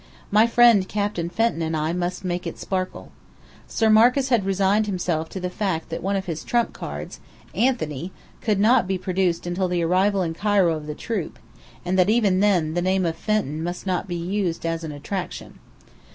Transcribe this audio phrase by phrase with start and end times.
[0.31, 3.11] My friend Captain Fenton and I must make it sparkle.
[3.67, 7.19] Sir Marcus had resigned himself to the fact that one of his trump cards
[7.53, 8.11] Anthony
[8.41, 11.37] could not be produced until the arrival in Cairo of the troupe,
[11.85, 15.59] and that even then, the name of Fenton must not be used as an attraction.